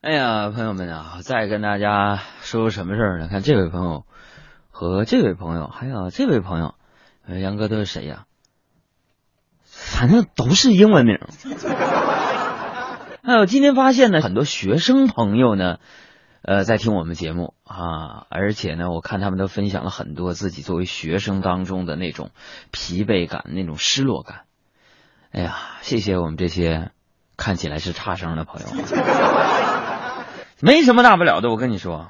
[0.00, 3.26] 哎呀，朋友们啊，再跟大家说说什么事儿呢？
[3.28, 4.04] 看这位朋友
[4.70, 6.76] 和这位朋友，还有这位朋友，
[7.26, 8.26] 杨哥都是谁呀？
[9.64, 11.18] 反正都是英文名。
[13.24, 15.78] 还有今天发现呢，很多学生朋友呢，
[16.42, 22.30] 呃，在听我们节目啊，而且呢，我看他们都分享了很多自己作为学生当中的那种
[22.70, 24.42] 疲惫感、那种失落感。
[25.32, 26.92] 哎呀，谢谢我们这些
[27.36, 28.66] 看起来是差生的朋友。
[30.60, 32.08] 没什么大不了的，我跟你说，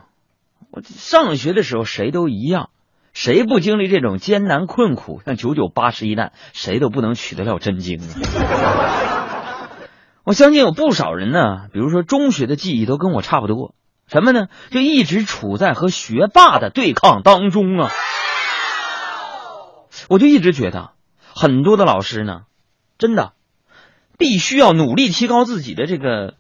[0.71, 2.71] 我上学的时候谁都一样，
[3.13, 9.69] 谁不经历这种艰难困苦，像九九八十一难，谁都不能取得了真经啊！
[10.25, 13.75] 我相信有不少人呢，比如说中学的记忆都跟我差不多，
[14.07, 14.49] 什么呢？
[14.71, 17.91] 就一直处在和学霸的对抗当中啊！
[20.09, 20.93] 我就一直觉得，
[21.35, 22.43] 很多的老师呢，
[22.97, 23.35] 真的
[24.17, 26.35] 必须要努力提高自己的这个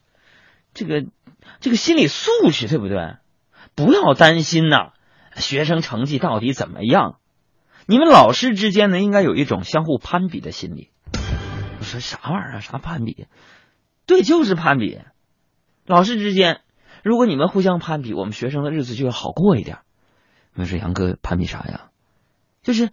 [0.78, 1.06] 这个。
[1.60, 3.16] 这个心理素质对不对？
[3.74, 4.92] 不要担心呐，
[5.34, 7.18] 学生成绩到底怎么样？
[7.86, 10.90] 你们老师之间呢，应该有一种相互攀比的心理。
[11.80, 12.60] 我说啥玩意儿？
[12.60, 13.26] 啥攀比？
[14.06, 15.00] 对，就是攀比。
[15.84, 16.60] 老师之间，
[17.02, 19.78] 如果你们互相攀比，我们学生的日子就要好过一点。
[20.54, 21.88] 我说杨哥，攀比啥呀？
[22.62, 22.90] 就是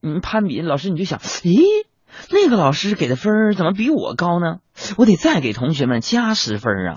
[0.00, 1.86] 你们攀比，老师你就想，咦，
[2.30, 4.58] 那个老师给的分怎么比我高呢？
[4.96, 6.96] 我得再给同学们加十分啊！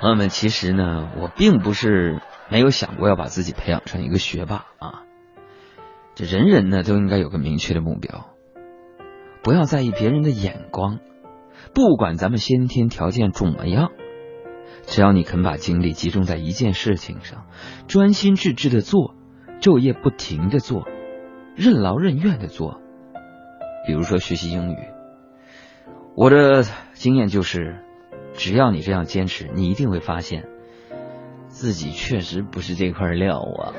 [0.00, 5.02] 朋友们，其实呢，我并不是没有想过要把自己培养成一个学霸啊。
[6.16, 8.26] 这人人呢都应该有个明确的目标，
[9.42, 10.98] 不要在意别人的眼光，
[11.72, 13.92] 不管咱们先天条件怎么样，
[14.82, 17.46] 只要你肯把精力集中在一件事情上，
[17.86, 19.14] 专心致志的做，
[19.60, 20.86] 昼夜不停的做，
[21.54, 22.81] 任劳任怨的做。
[23.86, 24.88] 比如说学习英语，
[26.14, 27.84] 我的经验就是。
[28.34, 30.48] 只要你这样坚持，你一定会发现
[31.48, 33.74] 自己确实不是这块料啊！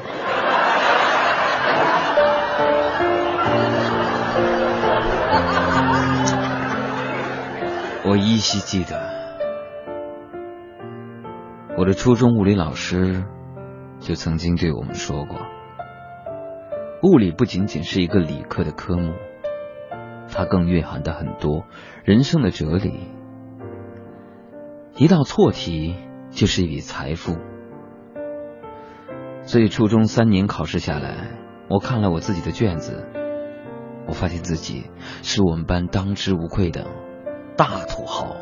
[8.06, 8.96] 我依稀记得，
[11.75, 13.25] 我的初中物理老师
[14.00, 15.40] 就曾经对我们说过，
[17.02, 19.16] 物理不仅仅是一个理科的科目，
[20.29, 21.66] 它更蕴含的很多
[22.03, 23.09] 人生的哲理。
[24.95, 25.95] 一道错题
[26.29, 27.38] 就是一笔财富，
[29.44, 31.31] 所以初中三年考试下来，
[31.69, 33.07] 我看了我自己的卷子，
[34.07, 34.91] 我发现自己
[35.23, 36.85] 是我们班当之无愧的
[37.57, 38.35] 大土豪，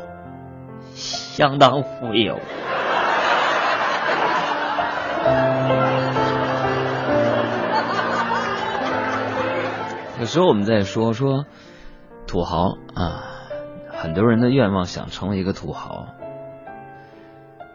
[0.92, 2.38] 相当富有。
[10.22, 11.46] 有时候我们在说说
[12.28, 13.24] 土豪啊，
[13.90, 16.06] 很多人的愿望想成为一个土豪。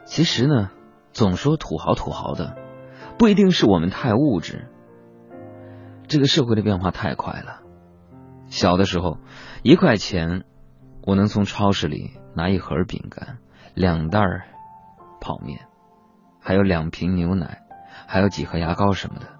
[0.05, 0.71] 其实呢，
[1.11, 2.55] 总说土豪土豪的，
[3.17, 4.69] 不一定是我们太物质。
[6.07, 7.59] 这个社会的变化太快了。
[8.45, 9.17] 小的时候，
[9.61, 10.45] 一块钱，
[11.05, 13.39] 我能从超市里拿一盒饼干、
[13.73, 14.21] 两袋
[15.19, 15.67] 泡面，
[16.39, 17.63] 还有两瓶牛奶，
[18.07, 19.36] 还有几盒牙膏什么的。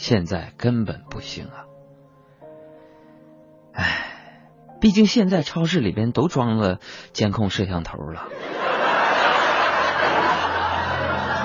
[0.00, 1.68] 现在根本不行啊！
[3.74, 3.84] 唉，
[4.80, 6.78] 毕竟现在超市里边都装了
[7.12, 8.22] 监控摄像头了。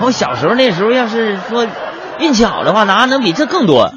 [0.00, 1.66] 我小时候那时候，要是说
[2.18, 3.90] 运气好的话，哪能比这更多？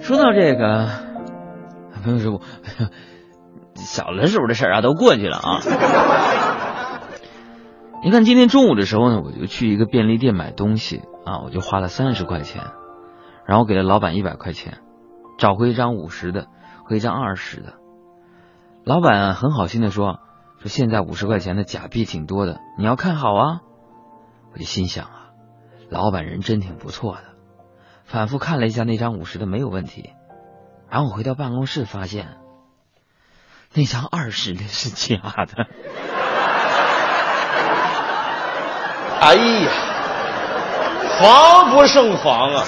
[0.00, 0.88] 说到这个，
[2.02, 2.40] 朋友说，
[3.76, 5.60] 小的时候的事儿啊，都过去了啊。
[8.02, 12.64] 你看今天中午的时候呢，我就去一个便利店买东西啊，我就花了三十块钱，
[13.44, 14.78] 然后给了老板一百块钱，
[15.38, 16.46] 找回一张五十的
[16.84, 17.74] 和一张二十的。
[18.84, 20.20] 老板很好心的说。
[20.58, 23.60] 说现在五十块钱的假币挺多的，你要看好啊！
[24.54, 25.26] 我就心想啊，
[25.90, 27.24] 老板人真挺不错的。
[28.04, 30.14] 反复看了一下那张五十的没有问题，
[30.88, 32.38] 然后我回到办公室发现，
[33.74, 35.66] 那张二十的是假的。
[39.20, 39.70] 哎呀，
[41.18, 42.64] 防不胜防啊！